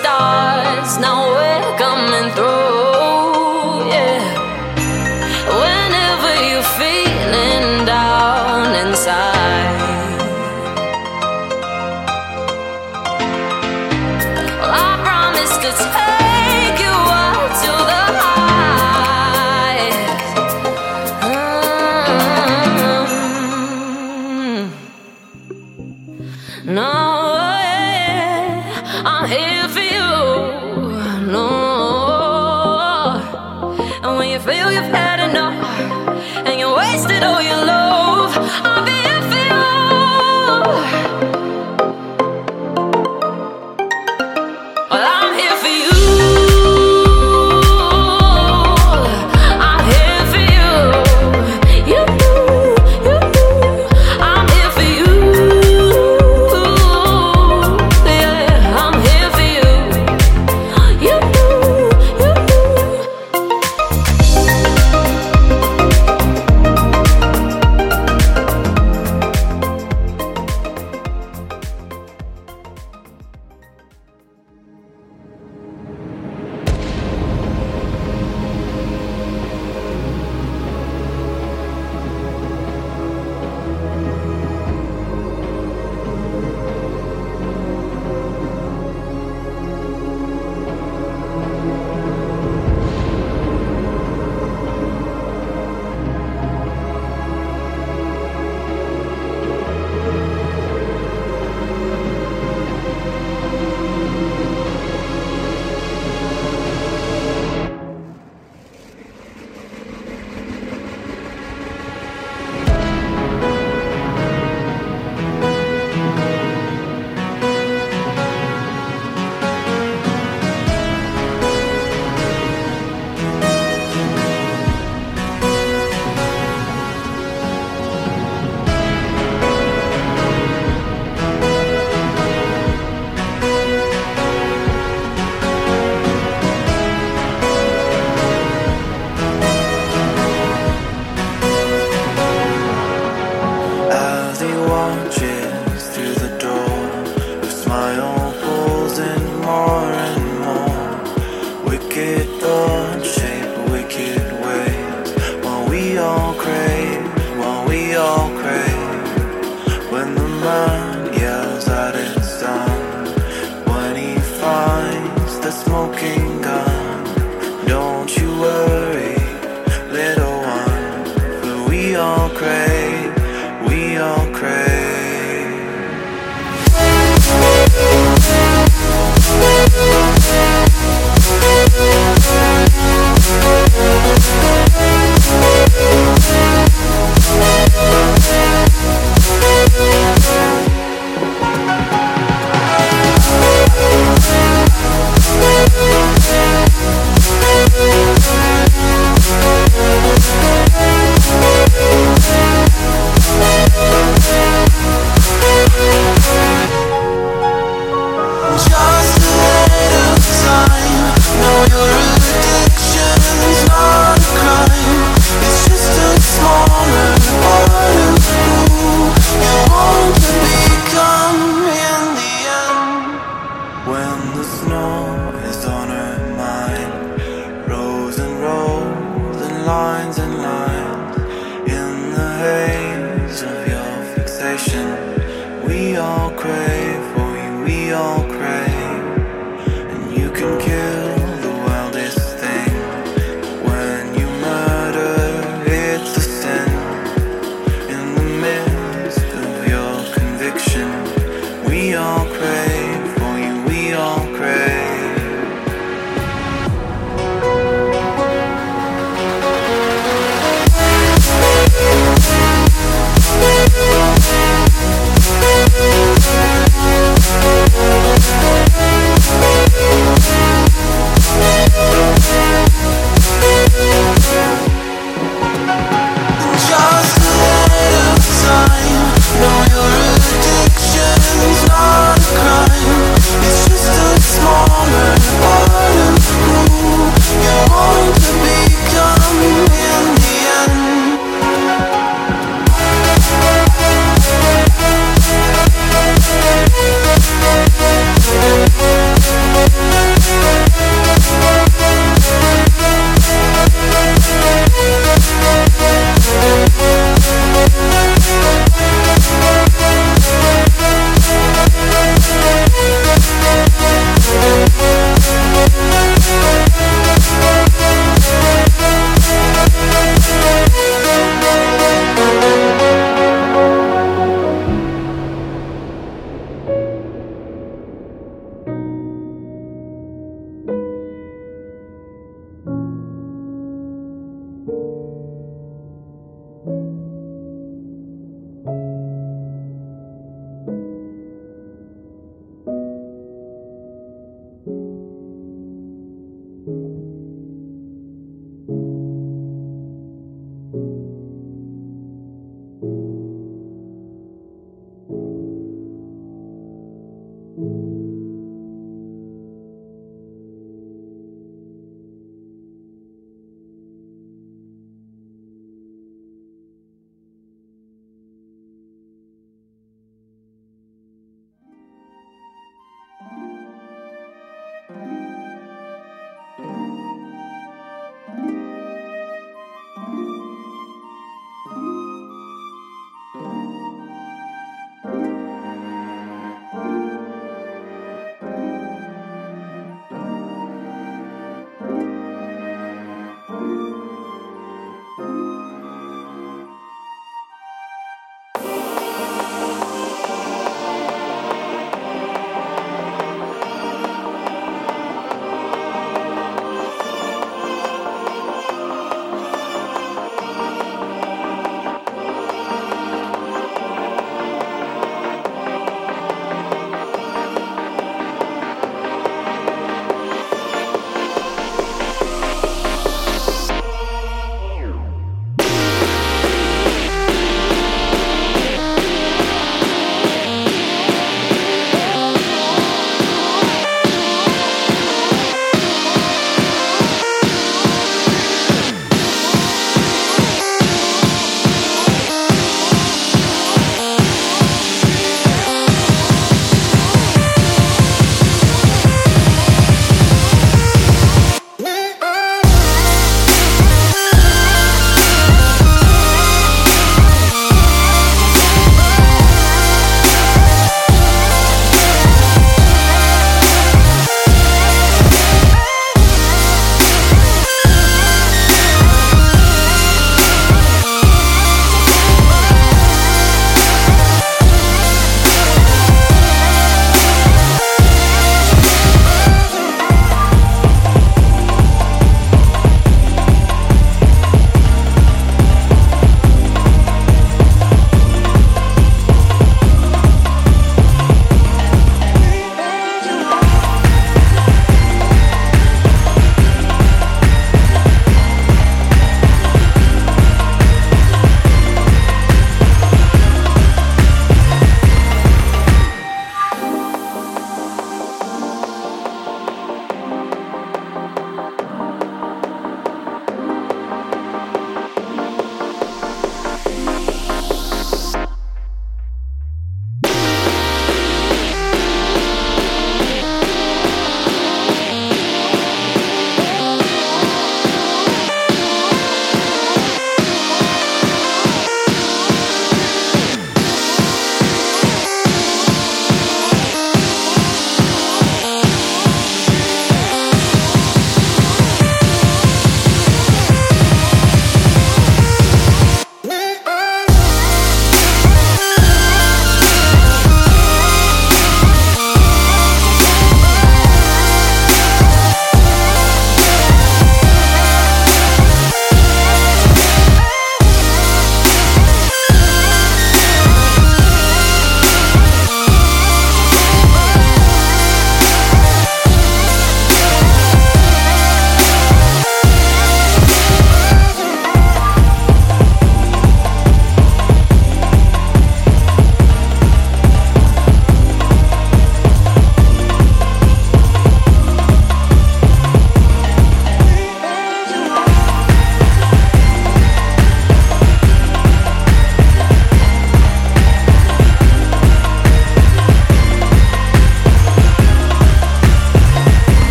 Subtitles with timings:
[0.00, 0.39] した。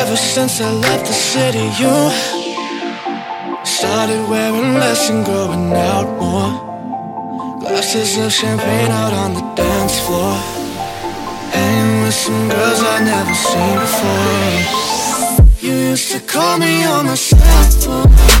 [0.00, 1.94] Ever since I left the city, you
[3.64, 6.52] started wearing less and going out more.
[7.60, 10.34] Glasses of champagne out on the dance floor.
[11.52, 14.86] Hanging with some girls I never seen before.
[15.60, 18.35] You used to call me on my cell phone.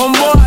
[0.00, 0.39] homeboy.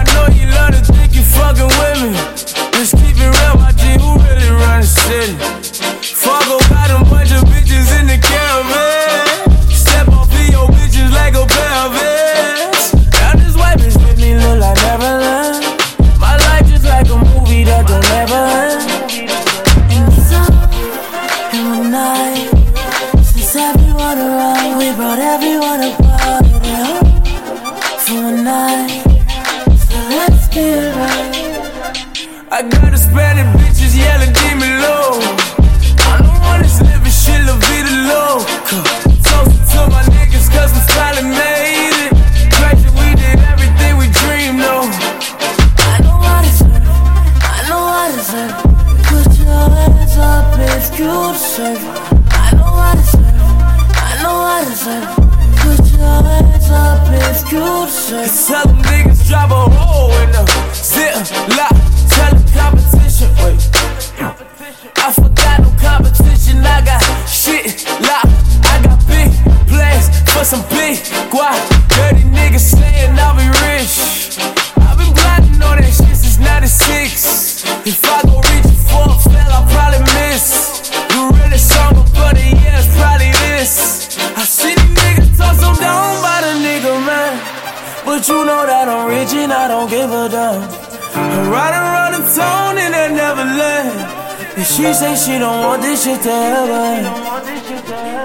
[91.34, 94.58] been riding around the town and I never left.
[94.58, 97.02] And she say she don't want this shit to happen.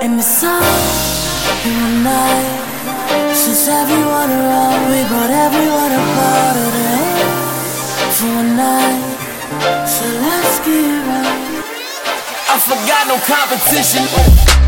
[0.05, 0.61] And it's all
[1.65, 2.49] in one night.
[3.33, 6.91] Since everyone around, we brought everyone a part of the
[8.17, 9.01] for one night.
[9.95, 11.65] So let's get right.
[12.53, 14.68] I forgot no competition.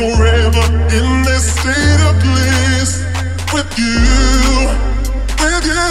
[0.00, 0.64] forever
[0.96, 3.04] in this state of bliss
[3.52, 4.00] with you,
[5.44, 5.84] with you.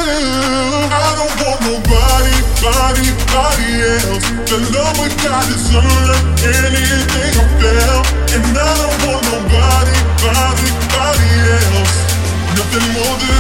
[0.90, 4.26] I don't want nobody, body, body else.
[4.50, 10.70] The love we got is unlike anything I felt, and I don't want nobody, body,
[10.90, 11.30] body
[11.62, 11.96] else.
[12.58, 13.39] Nothing more than.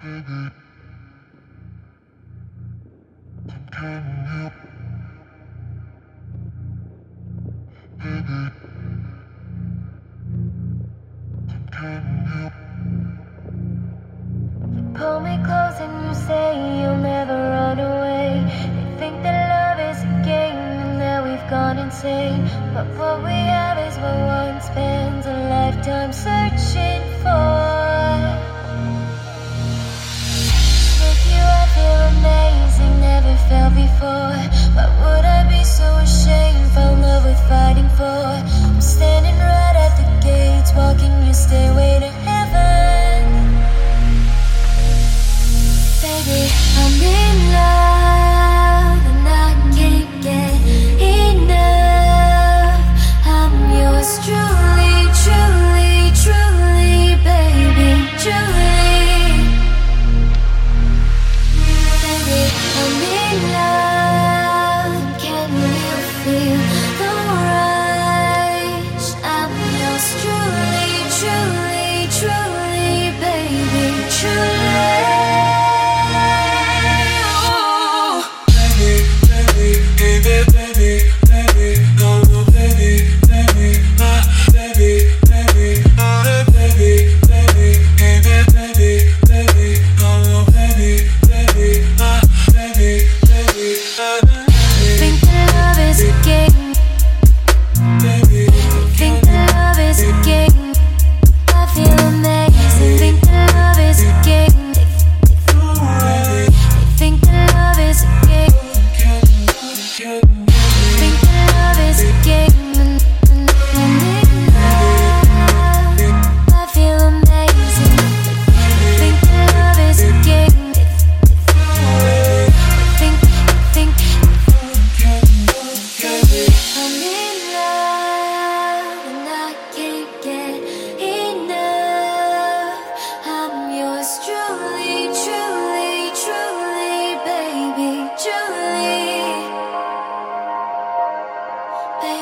[0.00, 0.67] Pull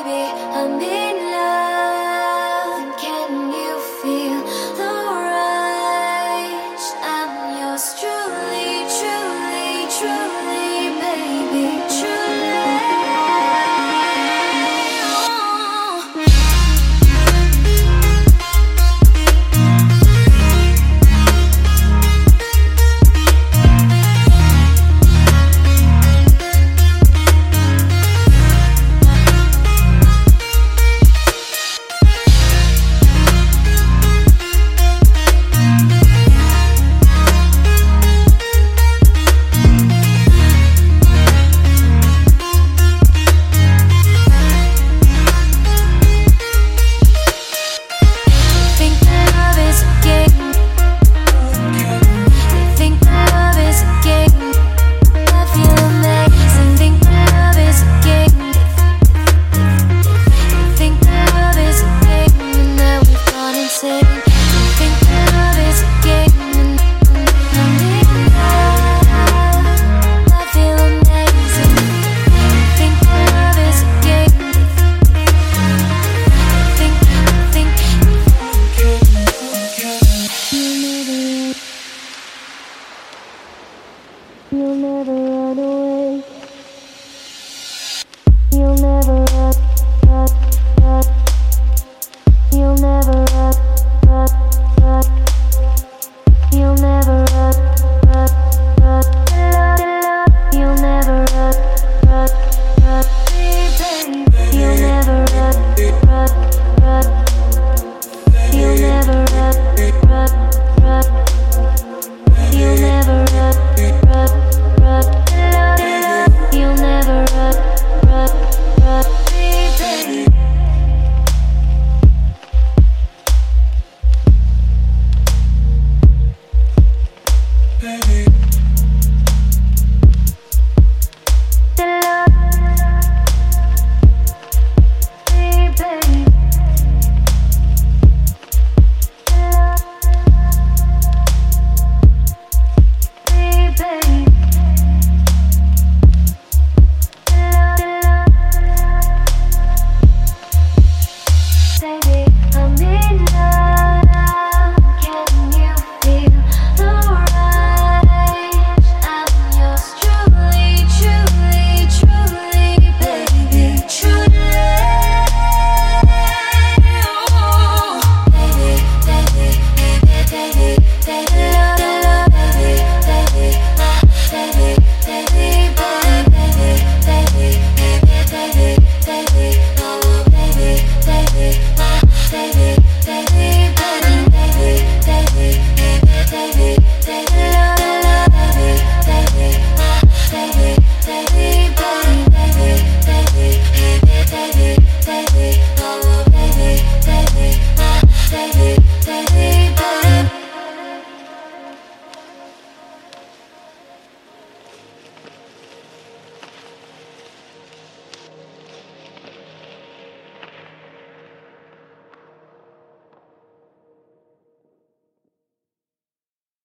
[0.03, 1.06] baby, I'm need.